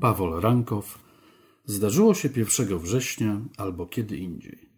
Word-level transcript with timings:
Pawol 0.00 0.40
Rankow. 0.40 0.98
Zdarzyło 1.64 2.14
się 2.14 2.28
1 2.36 2.78
września 2.78 3.40
albo 3.56 3.86
kiedy 3.86 4.16
indziej. 4.16 4.68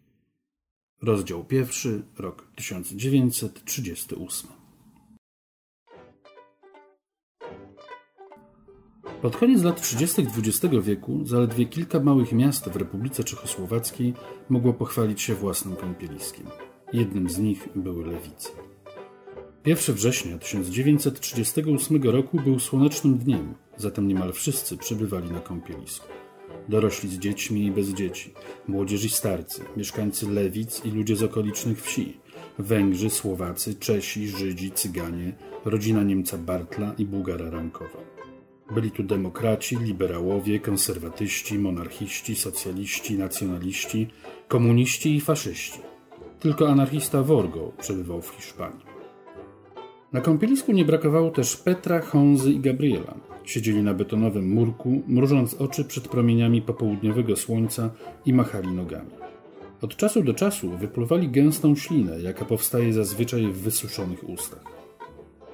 Rozdział 1.01 1.43
pierwszy, 1.43 2.03
rok 2.17 2.47
1938. 2.55 4.49
Pod 9.21 9.37
koniec 9.37 9.63
lat 9.63 9.81
30. 9.81 10.21
XX 10.21 10.75
wieku 10.81 11.25
zaledwie 11.25 11.65
kilka 11.65 11.99
małych 11.99 12.31
miast 12.31 12.69
w 12.69 12.75
Republice 12.75 13.23
Czechosłowackiej 13.23 14.13
mogło 14.49 14.73
pochwalić 14.73 15.21
się 15.21 15.35
własnym 15.35 15.75
kąpieliskiem. 15.75 16.47
Jednym 16.93 17.29
z 17.29 17.37
nich 17.37 17.69
były 17.75 18.05
Lewice. 18.05 18.49
1 19.65 19.95
września 19.95 20.37
1938 20.37 22.03
roku 22.03 22.37
był 22.39 22.59
słonecznym 22.59 23.17
dniem, 23.17 23.55
zatem 23.81 24.07
niemal 24.07 24.33
wszyscy 24.33 24.77
przebywali 24.77 25.31
na 25.31 25.39
kąpielisku. 25.39 26.07
Dorośli 26.69 27.09
z 27.09 27.19
dziećmi 27.19 27.65
i 27.65 27.71
bez 27.71 27.89
dzieci, 27.89 28.33
młodzież 28.67 29.03
i 29.03 29.09
starcy, 29.09 29.61
mieszkańcy 29.77 30.29
Lewic 30.29 30.85
i 30.85 30.91
ludzie 30.91 31.15
z 31.15 31.23
okolicznych 31.23 31.81
wsi, 31.81 32.17
Węgrzy, 32.59 33.09
Słowacy, 33.09 33.75
Czesi, 33.75 34.27
Żydzi, 34.27 34.71
Cyganie, 34.71 35.33
rodzina 35.65 36.03
Niemca 36.03 36.37
Bartla 36.37 36.93
i 36.97 37.05
Bułgara 37.05 37.49
Rankowa. 37.49 37.97
Byli 38.71 38.91
tu 38.91 39.03
demokraci, 39.03 39.75
liberałowie, 39.75 40.59
konserwatyści, 40.59 41.59
monarchiści, 41.59 42.35
socjaliści, 42.35 43.17
nacjonaliści, 43.17 44.07
komuniści 44.47 45.15
i 45.15 45.21
faszyści. 45.21 45.79
Tylko 46.39 46.69
anarchista 46.69 47.23
Worgo 47.23 47.71
przebywał 47.79 48.21
w 48.21 48.29
Hiszpanii. 48.29 48.90
Na 50.13 50.21
kąpielisku 50.21 50.71
nie 50.71 50.85
brakowało 50.85 51.29
też 51.29 51.57
Petra, 51.57 52.01
Honzy 52.01 52.51
i 52.51 52.59
Gabriela. 52.59 53.15
Siedzieli 53.43 53.83
na 53.83 53.93
betonowym 53.93 54.49
murku, 54.49 55.01
mrużąc 55.07 55.53
oczy 55.53 55.85
przed 55.85 56.07
promieniami 56.07 56.61
popołudniowego 56.61 57.35
słońca 57.35 57.89
i 58.25 58.33
machali 58.33 58.71
nogami. 58.71 59.11
Od 59.81 59.95
czasu 59.95 60.23
do 60.23 60.33
czasu 60.33 60.69
wypluwali 60.77 61.29
gęstą 61.29 61.75
ślinę, 61.75 62.21
jaka 62.21 62.45
powstaje 62.45 62.93
zazwyczaj 62.93 63.47
w 63.47 63.57
wysuszonych 63.57 64.29
ustach. 64.29 64.63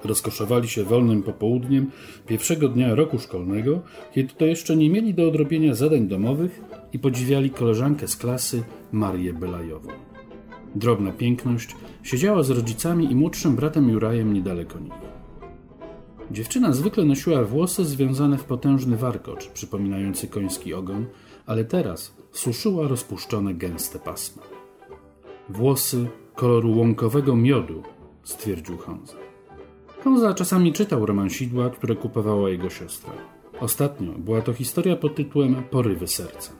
Rozkoszowali 0.04 0.68
się 0.68 0.84
wolnym 0.84 1.22
popołudniem 1.22 1.90
pierwszego 2.26 2.68
dnia 2.68 2.94
roku 2.94 3.18
szkolnego, 3.18 3.82
kiedy 4.12 4.34
to 4.34 4.46
jeszcze 4.46 4.76
nie 4.76 4.90
mieli 4.90 5.14
do 5.14 5.28
odrobienia 5.28 5.74
zadań 5.74 6.08
domowych 6.08 6.60
i 6.92 6.98
podziwiali 6.98 7.50
koleżankę 7.50 8.08
z 8.08 8.16
klasy 8.16 8.62
Marię 8.92 9.32
Belajową. 9.32 10.07
Drobna 10.74 11.12
piękność 11.12 11.76
siedziała 12.02 12.42
z 12.42 12.50
rodzicami 12.50 13.12
i 13.12 13.14
młodszym 13.14 13.56
bratem 13.56 13.90
Jurajem 13.90 14.32
niedaleko 14.32 14.78
nich. 14.78 14.92
Dziewczyna 16.30 16.72
zwykle 16.72 17.04
nosiła 17.04 17.44
włosy 17.44 17.84
związane 17.84 18.38
w 18.38 18.44
potężny 18.44 18.96
warkocz, 18.96 19.48
przypominający 19.48 20.28
koński 20.28 20.74
ogon, 20.74 21.06
ale 21.46 21.64
teraz 21.64 22.14
suszyła 22.32 22.88
rozpuszczone 22.88 23.54
gęste 23.54 23.98
pasma. 23.98 24.42
Włosy 25.48 26.06
koloru 26.34 26.78
łąkowego 26.78 27.36
miodu, 27.36 27.82
stwierdził 28.22 28.76
Honza. 28.78 29.14
Honza 30.04 30.34
czasami 30.34 30.72
czytał 30.72 31.06
romansidła, 31.06 31.70
które 31.70 31.96
kupowała 31.96 32.50
jego 32.50 32.70
siostra. 32.70 33.12
Ostatnio 33.60 34.12
była 34.12 34.42
to 34.42 34.52
historia 34.52 34.96
pod 34.96 35.14
tytułem 35.14 35.54
Porywy 35.70 36.06
serca. 36.06 36.57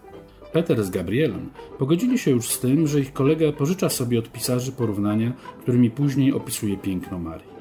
Peter 0.53 0.84
z 0.84 0.91
Gabrielem 0.91 1.50
pogodzili 1.78 2.19
się 2.19 2.31
już 2.31 2.48
z 2.48 2.60
tym, 2.60 2.86
że 2.86 3.00
ich 3.00 3.12
kolega 3.12 3.53
pożycza 3.53 3.88
sobie 3.88 4.19
od 4.19 4.32
pisarzy 4.32 4.72
porównania, 4.72 5.32
którymi 5.62 5.91
później 5.91 6.32
opisuje 6.32 6.76
piękno 6.76 7.19
Marii. 7.19 7.59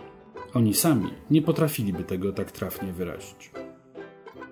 Oni 0.54 0.74
sami 0.74 1.10
nie 1.32 1.42
potrafiliby 1.42 2.04
tego 2.04 2.34
tak 2.34 2.52
trafnie 2.52 2.94
wyrazić. 2.94 3.52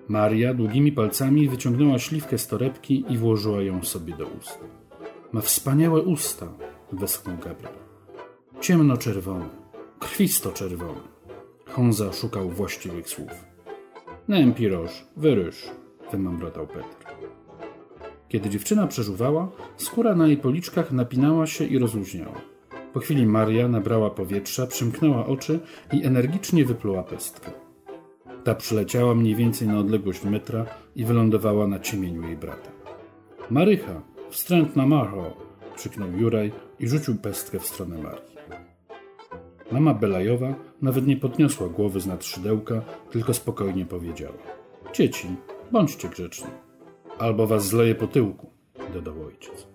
Maria 0.08 0.54
długimi 0.54 0.92
palcami 0.92 1.48
wyciągnęła 1.48 1.98
śliwkę 1.98 2.38
z 2.38 2.46
torebki 2.46 3.04
i 3.08 3.18
włożyła 3.18 3.62
ją 3.62 3.82
sobie 3.82 4.16
do 4.16 4.26
ust. 4.26 4.58
Ma 5.32 5.40
wspaniałe 5.40 6.02
usta, 6.02 6.48
westchnął 6.92 7.36
Gabriel. 7.36 7.74
Ciemno-czerwone, 8.60 9.48
krwisto-czerwone. 9.98 11.00
Honza 11.66 12.12
szukał 12.12 12.50
właściwych 12.50 13.08
słów. 13.08 13.44
Nem 14.28 14.54
piroż, 14.54 15.06
wyryż, 15.16 15.70
wymamrotał 16.12 16.66
Petr. 16.66 17.05
Kiedy 18.28 18.48
dziewczyna 18.48 18.86
przeżuwała, 18.86 19.48
skóra 19.76 20.14
na 20.14 20.26
jej 20.26 20.36
policzkach 20.36 20.92
napinała 20.92 21.46
się 21.46 21.64
i 21.64 21.78
rozluźniała. 21.78 22.40
Po 22.92 23.00
chwili 23.00 23.26
Maria 23.26 23.68
nabrała 23.68 24.10
powietrza, 24.10 24.66
przymknęła 24.66 25.26
oczy 25.26 25.60
i 25.92 26.04
energicznie 26.04 26.64
wypluła 26.64 27.02
pestkę. 27.02 27.50
Ta 28.44 28.54
przyleciała 28.54 29.14
mniej 29.14 29.34
więcej 29.34 29.68
na 29.68 29.78
odległość 29.78 30.24
metra 30.24 30.66
i 30.96 31.04
wylądowała 31.04 31.66
na 31.66 31.78
ciemieniu 31.78 32.22
jej 32.22 32.36
brata. 32.36 32.70
Marycha, 33.50 34.02
wstrętna 34.30 34.86
Marho! 34.86 35.36
krzyknął 35.76 36.12
Juraj 36.12 36.52
i 36.80 36.88
rzucił 36.88 37.16
pestkę 37.16 37.58
w 37.58 37.66
stronę 37.66 37.98
Marii. 37.98 38.36
Mama 39.72 39.94
Belajowa 39.94 40.54
nawet 40.82 41.06
nie 41.06 41.16
podniosła 41.16 41.68
głowy 41.68 42.00
z 42.00 42.06
nad 42.06 42.24
szydełka, 42.24 42.82
tylko 43.10 43.34
spokojnie 43.34 43.86
powiedziała: 43.86 44.38
Dzieci, 44.94 45.28
bądźcie 45.72 46.08
grzeczni. 46.08 46.65
Albo 47.18 47.46
was 47.46 47.68
zleje 47.68 47.94
po 47.94 48.06
tyłku, 48.06 48.50
dodał 48.94 49.24
ojciec. 49.26 49.66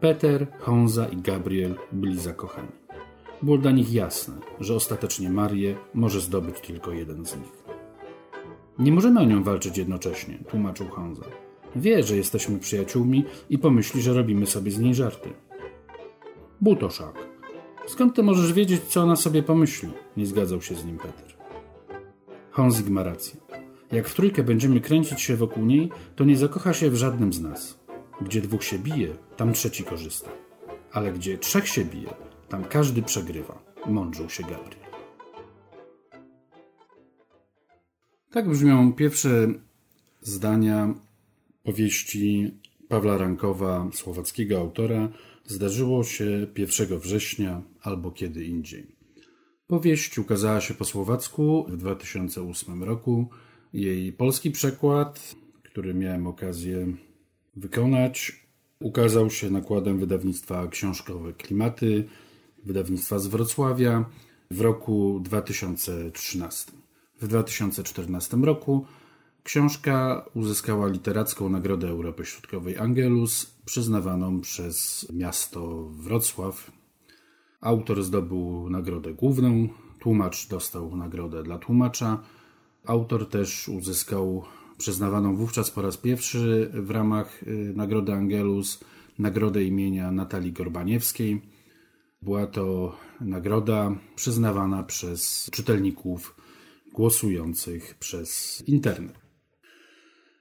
Peter, 0.00 0.46
Honza 0.58 1.08
i 1.08 1.16
Gabriel 1.16 1.74
byli 1.92 2.18
zakochani. 2.18 2.68
Było 3.42 3.58
dla 3.58 3.70
nich 3.70 3.92
jasne, 3.92 4.34
że 4.60 4.74
ostatecznie 4.74 5.30
Marię 5.30 5.76
może 5.94 6.20
zdobyć 6.20 6.60
tylko 6.60 6.92
jeden 6.92 7.26
z 7.26 7.36
nich. 7.36 7.64
Nie 8.78 8.92
możemy 8.92 9.20
o 9.20 9.24
nią 9.24 9.42
walczyć 9.42 9.78
jednocześnie, 9.78 10.38
tłumaczył 10.50 10.88
Honza. 10.88 11.24
Wie, 11.76 12.02
że 12.02 12.16
jesteśmy 12.16 12.58
przyjaciółmi 12.58 13.24
i 13.50 13.58
pomyśli, 13.58 14.02
że 14.02 14.14
robimy 14.14 14.46
sobie 14.46 14.70
z 14.70 14.78
niej 14.78 14.94
żarty. 14.94 15.30
Butoszak. 16.60 17.14
Skąd 17.86 18.14
ty 18.14 18.22
możesz 18.22 18.52
wiedzieć, 18.52 18.82
co 18.82 19.02
ona 19.02 19.16
sobie 19.16 19.42
pomyśli? 19.42 19.88
Nie 20.16 20.26
zgadzał 20.26 20.62
się 20.62 20.74
z 20.74 20.84
nim 20.84 20.98
Peter. 20.98 21.36
Honzik 22.50 22.88
ma 22.88 23.02
rację. 23.02 23.45
Jak 23.92 24.08
w 24.08 24.14
trójkę 24.14 24.42
będziemy 24.42 24.80
kręcić 24.80 25.20
się 25.20 25.36
wokół 25.36 25.66
niej, 25.66 25.90
to 26.16 26.24
nie 26.24 26.36
zakocha 26.36 26.72
się 26.72 26.90
w 26.90 26.96
żadnym 26.96 27.32
z 27.32 27.40
nas. 27.40 27.78
Gdzie 28.20 28.40
dwóch 28.40 28.64
się 28.64 28.78
bije, 28.78 29.16
tam 29.36 29.52
trzeci 29.52 29.84
korzysta. 29.84 30.30
Ale 30.92 31.12
gdzie 31.12 31.38
trzech 31.38 31.68
się 31.68 31.84
bije, 31.84 32.14
tam 32.48 32.64
każdy 32.64 33.02
przegrywa. 33.02 33.62
Mądrzył 33.86 34.30
się 34.30 34.42
Gabriel. 34.42 34.86
Tak 38.30 38.48
brzmią 38.48 38.92
pierwsze 38.92 39.48
zdania 40.20 40.94
powieści 41.62 42.54
Pawła 42.88 43.18
Rankowa, 43.18 43.88
słowackiego 43.92 44.58
autora. 44.58 45.08
Zdarzyło 45.44 46.04
się 46.04 46.46
1 46.56 46.98
września 46.98 47.62
albo 47.82 48.10
kiedy 48.10 48.44
indziej. 48.44 48.96
Powieść 49.66 50.18
ukazała 50.18 50.60
się 50.60 50.74
po 50.74 50.84
słowacku 50.84 51.66
w 51.68 51.76
2008 51.76 52.84
roku. 52.84 53.28
Jej 53.76 54.12
polski 54.12 54.50
przekład, 54.50 55.34
który 55.62 55.94
miałem 55.94 56.26
okazję 56.26 56.86
wykonać, 57.56 58.46
ukazał 58.80 59.30
się 59.30 59.50
nakładem 59.50 59.98
wydawnictwa 59.98 60.68
książkowe 60.68 61.32
Klimaty, 61.32 62.04
wydawnictwa 62.64 63.18
z 63.18 63.26
Wrocławia 63.26 64.04
w 64.50 64.60
roku 64.60 65.20
2013. 65.24 66.72
W 67.20 67.28
2014 67.28 68.36
roku 68.36 68.86
książka 69.42 70.24
uzyskała 70.34 70.88
literacką 70.88 71.48
Nagrodę 71.48 71.88
Europy 71.88 72.24
Środkowej 72.24 72.78
Angelus, 72.78 73.46
przyznawaną 73.64 74.40
przez 74.40 75.06
miasto 75.12 75.88
Wrocław. 75.90 76.70
Autor 77.60 78.02
zdobył 78.02 78.70
nagrodę 78.70 79.14
główną, 79.14 79.68
tłumacz 80.00 80.48
dostał 80.48 80.96
nagrodę 80.96 81.42
dla 81.42 81.58
tłumacza. 81.58 82.22
Autor 82.86 83.28
też 83.28 83.68
uzyskał 83.68 84.44
przyznawaną 84.78 85.36
wówczas 85.36 85.70
po 85.70 85.82
raz 85.82 85.96
pierwszy 85.96 86.70
w 86.72 86.90
ramach 86.90 87.42
y, 87.42 87.72
Nagrody 87.76 88.12
Angelus 88.12 88.80
nagrodę 89.18 89.64
imienia 89.64 90.10
Natalii 90.10 90.52
Gorbaniewskiej. 90.52 91.42
Była 92.22 92.46
to 92.46 92.96
nagroda 93.20 93.96
przyznawana 94.16 94.82
przez 94.82 95.50
czytelników 95.52 96.36
głosujących 96.92 97.94
przez 97.98 98.62
internet. 98.66 99.18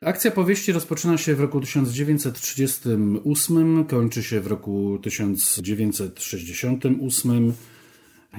Akcja 0.02 0.32
powieści 0.32 0.72
rozpoczyna 0.72 1.18
się 1.18 1.36
w 1.36 1.40
roku 1.40 1.62
1938, 1.62 3.86
kończy 3.86 4.24
się 4.24 4.42
w 4.42 4.48
roku 4.48 5.00
1968. 5.02 7.54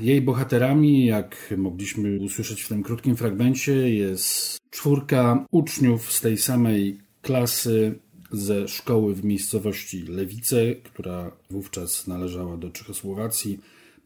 Jej 0.01 0.23
bohaterami, 0.23 1.07
jak 1.07 1.55
mogliśmy 1.57 2.19
usłyszeć 2.21 2.63
w 2.63 2.69
tym 2.69 2.83
krótkim 2.83 3.17
fragmencie, 3.17 3.95
jest 3.95 4.59
czwórka 4.71 5.47
uczniów 5.51 6.13
z 6.13 6.21
tej 6.21 6.39
samej 6.39 6.99
klasy 7.23 7.99
ze 8.33 8.69
szkoły 8.69 9.15
w 9.15 9.25
miejscowości 9.25 10.03
Lewice, 10.03 10.75
która 10.75 11.33
wówczas 11.51 12.07
należała 12.07 12.57
do 12.57 12.71
Czechosłowacji, 12.71 13.59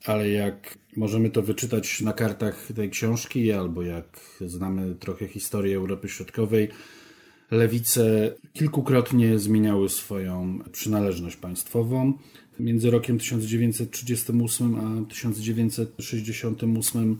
ale 0.04 0.28
jak 0.30 0.78
możemy 0.96 1.30
to 1.30 1.42
wyczytać 1.42 2.00
na 2.00 2.12
kartach 2.12 2.68
tej 2.76 2.90
książki, 2.90 3.52
albo 3.52 3.82
jak 3.82 4.20
znamy 4.46 4.94
trochę 4.94 5.28
historię 5.28 5.76
Europy 5.76 6.08
Środkowej, 6.08 6.68
lewice 7.50 8.34
kilkukrotnie 8.52 9.38
zmieniały 9.38 9.88
swoją 9.88 10.58
przynależność 10.72 11.36
państwową. 11.36 12.12
Między 12.60 12.90
rokiem 12.90 13.18
1938 13.18 14.74
a 14.74 15.04
1968 15.08 17.18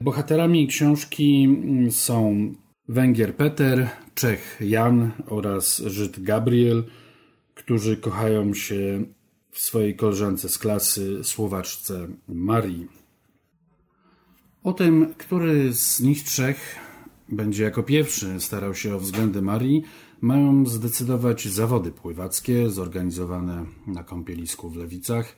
bohaterami 0.00 0.66
książki 0.66 1.48
są 1.90 2.52
Węgier 2.88 3.36
Peter, 3.36 3.88
Czech 4.14 4.58
Jan 4.60 5.10
oraz 5.26 5.82
Żyd 5.86 6.22
Gabriel, 6.22 6.84
którzy 7.54 7.96
kochają 7.96 8.54
się 8.54 9.04
w 9.50 9.60
swojej 9.60 9.96
koleżance 9.96 10.48
z 10.48 10.58
klasy 10.58 11.24
Słowaczce 11.24 12.08
Marii. 12.28 12.88
O 14.62 14.72
tym, 14.72 15.14
który 15.18 15.72
z 15.72 16.00
nich 16.00 16.24
trzech 16.24 16.89
będzie 17.30 17.64
jako 17.64 17.82
pierwszy 17.82 18.40
starał 18.40 18.74
się 18.74 18.94
o 18.94 19.00
względy 19.00 19.42
Marii, 19.42 19.82
mają 20.20 20.66
zdecydować 20.66 21.48
zawody 21.48 21.90
pływackie 21.90 22.70
zorganizowane 22.70 23.64
na 23.86 24.04
kąpielisku 24.04 24.70
w 24.70 24.76
Lewicach. 24.76 25.36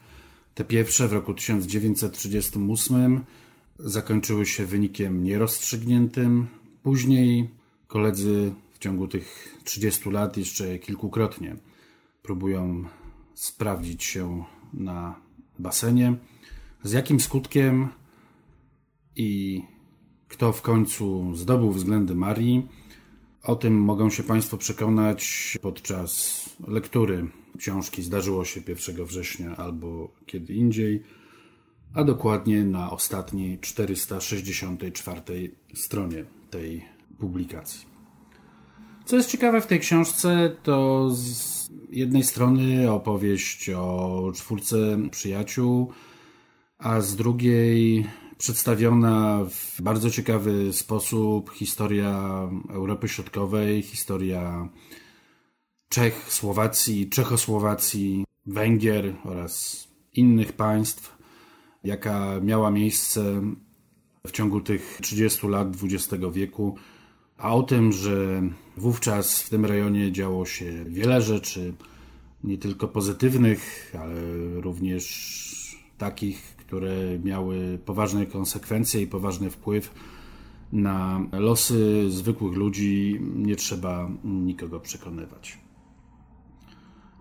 Te 0.54 0.64
pierwsze 0.64 1.08
w 1.08 1.12
roku 1.12 1.34
1938 1.34 3.24
zakończyły 3.78 4.46
się 4.46 4.66
wynikiem 4.66 5.24
nierozstrzygniętym. 5.24 6.46
Później 6.82 7.50
koledzy 7.86 8.52
w 8.72 8.78
ciągu 8.78 9.08
tych 9.08 9.58
30 9.64 10.10
lat 10.10 10.36
jeszcze 10.36 10.78
kilkukrotnie 10.78 11.56
próbują 12.22 12.84
sprawdzić 13.34 14.04
się 14.04 14.44
na 14.72 15.14
basenie. 15.58 16.14
Z 16.82 16.92
jakim 16.92 17.20
skutkiem 17.20 17.88
i 19.16 19.62
kto 20.32 20.52
w 20.52 20.62
końcu 20.62 21.36
zdobył 21.36 21.72
względy 21.72 22.14
Marii, 22.14 22.68
o 23.42 23.56
tym 23.56 23.80
mogą 23.80 24.10
się 24.10 24.22
Państwo 24.22 24.56
przekonać 24.56 25.58
podczas 25.62 26.40
lektury 26.68 27.26
książki 27.58 28.02
Zdarzyło 28.02 28.44
się 28.44 28.60
1 28.68 29.04
września 29.04 29.56
albo 29.56 30.08
kiedy 30.26 30.54
indziej, 30.54 31.02
a 31.94 32.04
dokładnie 32.04 32.64
na 32.64 32.90
ostatniej 32.90 33.58
464 33.60 35.50
stronie 35.74 36.24
tej 36.50 36.84
publikacji. 37.18 37.86
Co 39.04 39.16
jest 39.16 39.30
ciekawe 39.30 39.60
w 39.60 39.66
tej 39.66 39.80
książce, 39.80 40.56
to 40.62 41.08
z 41.10 41.70
jednej 41.90 42.22
strony 42.22 42.92
opowieść 42.92 43.70
o 43.70 44.32
czwórce 44.34 44.98
przyjaciół, 45.10 45.92
a 46.78 47.00
z 47.00 47.16
drugiej 47.16 48.06
przedstawiona 48.42 49.40
w 49.50 49.82
bardzo 49.82 50.10
ciekawy 50.10 50.72
sposób. 50.72 51.50
Historia 51.50 52.48
Europy 52.70 53.08
Środkowej, 53.08 53.82
historia 53.82 54.68
Czech, 55.88 56.32
Słowacji, 56.32 57.08
Czechosłowacji, 57.08 58.24
Węgier 58.46 59.14
oraz 59.24 59.86
innych 60.14 60.52
państw, 60.52 61.16
jaka 61.84 62.40
miała 62.40 62.70
miejsce 62.70 63.42
w 64.26 64.30
ciągu 64.30 64.60
tych 64.60 64.98
30 65.02 65.48
lat 65.48 65.68
XX 65.82 66.24
wieku, 66.32 66.76
a 67.36 67.54
o 67.54 67.62
tym, 67.62 67.92
że 67.92 68.42
wówczas 68.76 69.42
w 69.42 69.50
tym 69.50 69.64
rejonie 69.64 70.12
działo 70.12 70.46
się 70.46 70.84
wiele 70.84 71.22
rzeczy, 71.22 71.74
nie 72.44 72.58
tylko 72.58 72.88
pozytywnych, 72.88 73.92
ale 74.00 74.20
również 74.60 75.76
takich, 75.98 76.56
które 76.72 77.18
miały 77.24 77.78
poważne 77.84 78.26
konsekwencje 78.26 79.02
i 79.02 79.06
poważny 79.06 79.50
wpływ 79.50 79.94
na 80.72 81.20
losy 81.32 82.10
zwykłych 82.10 82.56
ludzi, 82.56 83.20
nie 83.36 83.56
trzeba 83.56 84.10
nikogo 84.24 84.80
przekonywać. 84.80 85.58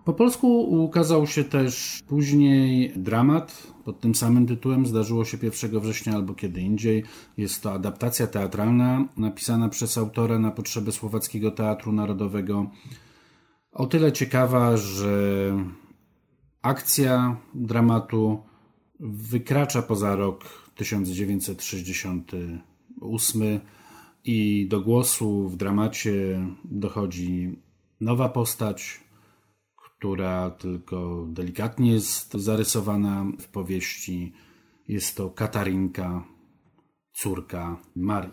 Po 0.04 0.12
polsku 0.12 0.60
ukazał 0.84 1.26
się 1.26 1.44
też 1.44 2.00
później 2.06 2.92
dramat 2.96 3.72
pod 3.84 4.00
tym 4.00 4.14
samym 4.14 4.46
tytułem. 4.46 4.86
Zdarzyło 4.86 5.24
się 5.24 5.38
1 5.42 5.80
września 5.80 6.14
albo 6.14 6.34
kiedy 6.34 6.60
indziej. 6.60 7.04
Jest 7.36 7.62
to 7.62 7.72
adaptacja 7.72 8.26
teatralna 8.26 9.08
napisana 9.16 9.68
przez 9.68 9.98
autora 9.98 10.38
na 10.38 10.50
potrzeby 10.50 10.92
Słowackiego 10.92 11.50
Teatru 11.50 11.92
Narodowego. 11.92 12.70
O 13.72 13.86
tyle 13.86 14.12
ciekawa, 14.12 14.76
że 14.76 15.52
akcja 16.62 17.36
dramatu 17.54 18.51
wykracza 19.02 19.82
poza 19.82 20.16
rok 20.16 20.70
1968 20.74 23.60
i 24.24 24.66
do 24.70 24.80
głosu 24.80 25.48
w 25.48 25.56
dramacie 25.56 26.46
dochodzi 26.64 27.58
nowa 28.00 28.28
postać, 28.28 29.00
która 29.76 30.50
tylko 30.50 31.26
delikatnie 31.28 31.92
jest 31.92 32.34
zarysowana 32.34 33.26
w 33.40 33.48
powieści. 33.48 34.32
Jest 34.88 35.16
to 35.16 35.30
Katarinka, 35.30 36.24
córka 37.12 37.76
Marii. 37.96 38.32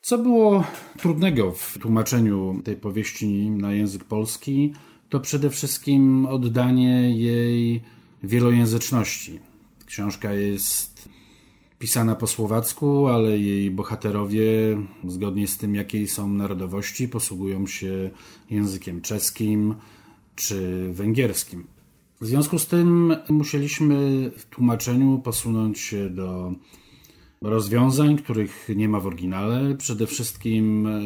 Co 0.00 0.18
było 0.18 0.64
trudnego 0.98 1.52
w 1.52 1.78
tłumaczeniu 1.78 2.60
tej 2.64 2.76
powieści 2.76 3.50
na 3.50 3.72
język 3.72 4.04
polski, 4.04 4.72
to 5.08 5.20
przede 5.20 5.50
wszystkim 5.50 6.26
oddanie 6.26 7.18
jej 7.18 7.82
wielojęzyczności. 8.22 9.40
Książka 9.86 10.32
jest 10.32 11.08
pisana 11.78 12.14
po 12.14 12.26
słowacku, 12.26 13.06
ale 13.06 13.38
jej 13.38 13.70
bohaterowie, 13.70 14.42
zgodnie 15.08 15.48
z 15.48 15.56
tym, 15.58 15.74
jakiej 15.74 16.08
są 16.08 16.28
narodowości, 16.28 17.08
posługują 17.08 17.66
się 17.66 18.10
językiem 18.50 19.00
czeskim 19.00 19.74
czy 20.36 20.88
węgierskim. 20.92 21.66
W 22.20 22.26
związku 22.26 22.58
z 22.58 22.66
tym 22.66 23.16
musieliśmy 23.28 24.30
w 24.36 24.46
tłumaczeniu 24.46 25.18
posunąć 25.24 25.80
się 25.80 26.10
do 26.10 26.52
rozwiązań, 27.42 28.18
których 28.18 28.68
nie 28.76 28.88
ma 28.88 29.00
w 29.00 29.06
oryginale. 29.06 29.74
Przede 29.74 30.06
wszystkim 30.06 30.86
e, 30.86 31.00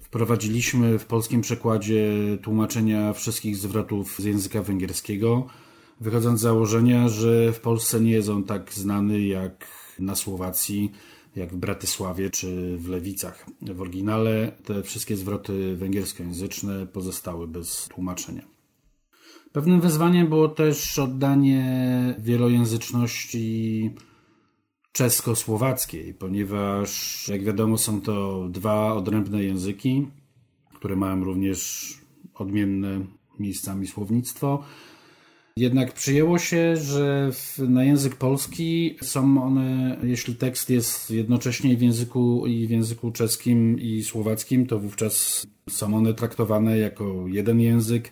wprowadziliśmy 0.00 0.98
w 0.98 1.06
polskim 1.06 1.40
przekładzie 1.40 2.12
tłumaczenia 2.42 3.12
wszystkich 3.12 3.56
zwrotów 3.56 4.18
z 4.18 4.24
języka 4.24 4.62
węgierskiego 4.62 5.46
wychodząc 6.00 6.40
z 6.40 6.42
założenia, 6.42 7.08
że 7.08 7.52
w 7.52 7.60
Polsce 7.60 8.00
nie 8.00 8.10
jest 8.10 8.28
on 8.28 8.44
tak 8.44 8.72
znany 8.72 9.20
jak 9.20 9.66
na 9.98 10.14
Słowacji, 10.14 10.92
jak 11.36 11.52
w 11.52 11.56
Bratysławie 11.56 12.30
czy 12.30 12.76
w 12.78 12.88
Lewicach. 12.88 13.46
W 13.62 13.80
oryginale 13.80 14.52
te 14.64 14.82
wszystkie 14.82 15.16
zwroty 15.16 15.76
węgierskojęzyczne 15.76 16.86
pozostały 16.86 17.48
bez 17.48 17.88
tłumaczenia. 17.88 18.42
Pewnym 19.52 19.80
wyzwaniem 19.80 20.28
było 20.28 20.48
też 20.48 20.98
oddanie 20.98 22.14
wielojęzyczności 22.18 23.90
czesko-słowackiej, 24.92 26.14
ponieważ, 26.14 27.28
jak 27.28 27.44
wiadomo, 27.44 27.78
są 27.78 28.00
to 28.00 28.48
dwa 28.48 28.94
odrębne 28.94 29.44
języki, 29.44 30.06
które 30.74 30.96
mają 30.96 31.24
również 31.24 31.88
odmienne 32.34 33.06
miejscami 33.38 33.86
słownictwo. 33.86 34.64
Jednak 35.56 35.92
przyjęło 35.92 36.38
się, 36.38 36.76
że 36.76 37.32
w, 37.32 37.58
na 37.58 37.84
język 37.84 38.16
polski 38.16 38.96
są 39.02 39.44
one, 39.44 39.96
jeśli 40.02 40.36
tekst 40.36 40.70
jest 40.70 41.10
jednocześnie 41.10 41.76
w 41.76 41.82
języku 41.82 42.46
i 42.46 42.66
w 42.66 42.70
języku 42.70 43.10
czeskim 43.10 43.80
i 43.80 44.02
słowackim, 44.02 44.66
to 44.66 44.78
wówczas 44.78 45.46
są 45.70 45.96
one 45.96 46.14
traktowane 46.14 46.78
jako 46.78 47.24
jeden 47.26 47.60
język. 47.60 48.10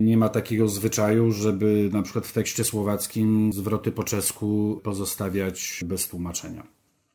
Nie 0.00 0.16
ma 0.16 0.28
takiego 0.28 0.68
zwyczaju, 0.68 1.32
żeby 1.32 1.90
na 1.92 2.02
przykład 2.02 2.26
w 2.26 2.32
tekście 2.32 2.64
słowackim 2.64 3.52
zwroty 3.52 3.92
po 3.92 4.04
czesku 4.04 4.80
pozostawiać 4.84 5.80
bez 5.86 6.08
tłumaczenia. 6.08 6.66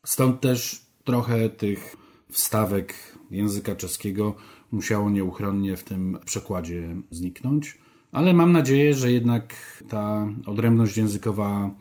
Stąd 0.05 0.41
też 0.41 0.85
trochę 1.03 1.49
tych 1.49 1.95
wstawek 2.31 2.93
języka 3.31 3.75
czeskiego 3.75 4.35
musiało 4.71 5.09
nieuchronnie 5.09 5.77
w 5.77 5.83
tym 5.83 6.17
przekładzie 6.25 6.95
zniknąć. 7.11 7.77
Ale 8.11 8.33
mam 8.33 8.51
nadzieję, 8.51 8.93
że 8.93 9.11
jednak 9.11 9.55
ta 9.89 10.27
odrębność 10.45 10.97
językowa 10.97 11.71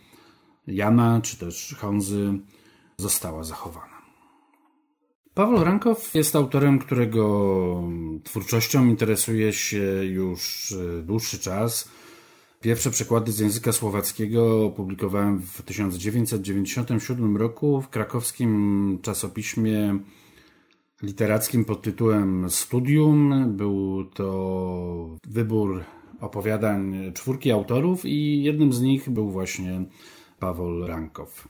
Jana 0.67 1.21
czy 1.23 1.37
też 1.37 1.77
Honzy 1.81 2.39
została 2.97 3.45
zachowana. 3.45 4.01
Paweł 5.35 5.65
Rankow 5.65 6.15
jest 6.15 6.37
autorem, 6.37 6.79
którego 6.79 7.83
twórczością 8.25 8.87
interesuje 8.87 9.53
się 9.53 10.05
już 10.05 10.75
dłuższy 11.03 11.39
czas. 11.39 11.89
Pierwsze 12.61 12.91
przekłady 12.91 13.33
z 13.33 13.39
języka 13.39 13.73
słowackiego 13.73 14.67
opublikowałem 14.67 15.41
w 15.41 15.63
1997 15.63 17.37
roku 17.37 17.81
w 17.81 17.89
krakowskim 17.89 18.99
czasopiśmie 19.03 19.99
literackim 21.03 21.65
pod 21.65 21.83
tytułem 21.83 22.51
Studium. 22.51 23.45
Był 23.57 24.05
to 24.05 25.17
wybór 25.27 25.85
opowiadań 26.21 27.13
czwórki 27.15 27.53
autorów 27.53 28.05
i 28.05 28.43
jednym 28.43 28.73
z 28.73 28.81
nich 28.81 29.11
był 29.11 29.31
właśnie 29.31 29.85
Paweł 30.39 30.87
Rankow. 30.87 31.49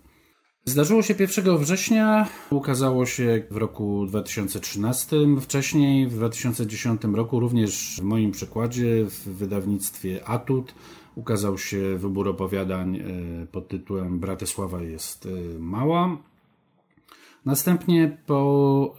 Zdarzyło 0.64 1.02
się 1.02 1.14
1 1.18 1.58
września, 1.58 2.28
ukazało 2.50 3.06
się 3.06 3.42
w 3.50 3.56
roku 3.56 4.06
2013. 4.06 5.16
Wcześniej, 5.40 6.06
w 6.06 6.14
2010 6.14 7.02
roku, 7.14 7.40
również 7.40 7.96
w 8.00 8.02
moim 8.02 8.30
przykładzie 8.30 9.04
w 9.04 9.28
wydawnictwie 9.28 10.24
Atut 10.24 10.74
ukazał 11.14 11.58
się 11.58 11.98
wybór 11.98 12.28
opowiadań 12.28 12.96
e, 12.96 13.02
pod 13.46 13.68
tytułem 13.68 14.18
Bratysława 14.20 14.82
jest 14.82 15.26
e, 15.26 15.58
mała. 15.58 16.29
Następnie 17.44 18.18
po, 18.26 18.94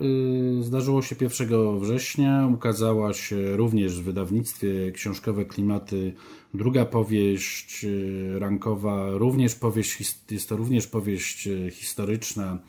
y, 0.59 0.63
zdarzyło 0.63 1.01
się 1.01 1.15
1 1.21 1.79
września, 1.79 2.49
ukazała 2.53 3.13
się 3.13 3.57
również 3.57 4.01
w 4.01 4.03
wydawnictwie 4.03 4.91
książkowe 4.91 5.45
Klimaty 5.45 6.13
druga 6.53 6.85
powieść 6.85 7.85
y, 7.85 8.39
rankowa, 8.39 9.11
również 9.11 9.55
powieść, 9.55 10.15
jest 10.31 10.49
to 10.49 10.57
również 10.57 10.87
powieść 10.87 11.47
y, 11.47 11.71
historyczna, 11.71 12.59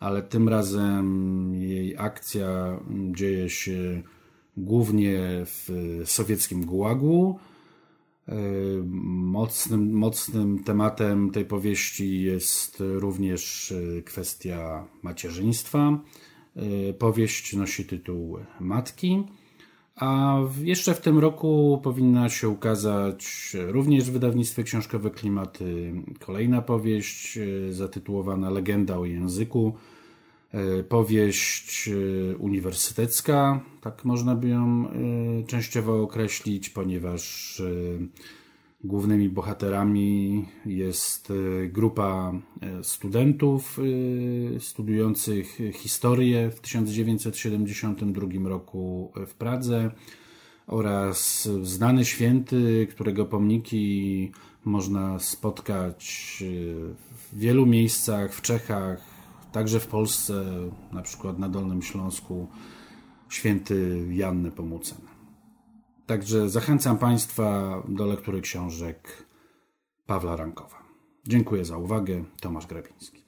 ale 0.00 0.22
tym 0.22 0.48
razem 0.48 1.54
jej 1.54 1.96
akcja 1.96 2.80
dzieje 3.10 3.50
się 3.50 4.02
głównie 4.56 5.20
w 5.44 5.70
sowieckim 6.04 6.66
Gułagu. 6.66 7.38
Mocnym, 8.86 9.92
mocnym 9.92 10.64
tematem 10.64 11.30
tej 11.30 11.44
powieści 11.44 12.22
jest 12.22 12.76
również 12.80 13.72
e, 13.72 14.02
kwestia 14.02 14.84
macierzyństwa. 15.02 16.00
E, 16.56 16.92
powieść 16.92 17.56
nosi 17.56 17.84
tytuł 17.84 18.38
Matki, 18.60 19.24
a 19.96 20.36
jeszcze 20.62 20.94
w 20.94 21.00
tym 21.00 21.18
roku 21.18 21.80
powinna 21.82 22.28
się 22.28 22.48
ukazać 22.48 23.52
również 23.66 24.04
w 24.04 24.12
wydawnictwie 24.12 24.62
książkowe 24.62 25.10
Klimaty 25.10 25.92
kolejna 26.20 26.62
powieść 26.62 27.38
e, 27.38 27.72
zatytułowana 27.72 28.50
Legenda 28.50 28.98
o 28.98 29.04
języku 29.04 29.74
E, 29.76 29.91
powieść 30.88 31.88
e, 31.88 32.36
uniwersytecka, 32.36 33.60
tak 33.80 34.04
można 34.04 34.34
by 34.34 34.48
ją 34.48 34.88
e, 34.88 34.92
częściowo 35.46 36.02
określić, 36.02 36.70
ponieważ 36.70 37.62
głównymi 38.84 39.28
bohaterami 39.28 40.44
jest 40.66 41.32
grupa 41.68 42.32
studentów 42.82 43.78
studiujących 44.58 45.58
historię 45.74 46.50
w 46.50 46.60
1972 46.60 48.48
roku 48.48 49.12
w 49.26 49.34
Pradze 49.34 49.90
oraz 50.66 51.48
znany 51.62 52.04
święty, 52.04 52.86
którego 52.90 53.26
pomniki 53.26 54.32
można 54.64 55.18
spotkać 55.18 56.36
w 57.32 57.38
wielu 57.38 57.66
miejscach 57.66 58.34
w 58.34 58.42
Czechach, 58.42 59.11
Także 59.52 59.80
w 59.80 59.86
Polsce, 59.86 60.44
na 60.92 61.02
przykład 61.02 61.38
na 61.38 61.48
Dolnym 61.48 61.82
Śląsku, 61.82 62.48
święty 63.28 64.06
Jan 64.10 64.42
Nepomucen. 64.42 64.98
Także 66.06 66.48
zachęcam 66.48 66.98
Państwa 66.98 67.82
do 67.88 68.06
lektury 68.06 68.40
książek 68.40 69.26
Pawła 70.06 70.36
Rankowa. 70.36 70.82
Dziękuję 71.26 71.64
za 71.64 71.76
uwagę. 71.76 72.24
Tomasz 72.40 72.66
Grabiński. 72.66 73.22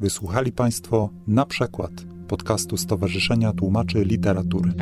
Wysłuchali 0.00 0.52
Państwo 0.52 1.10
na 1.26 1.46
przykład 1.46 1.90
podcastu 2.28 2.76
Stowarzyszenia 2.76 3.52
Tłumaczy 3.52 4.04
Literatury. 4.04 4.72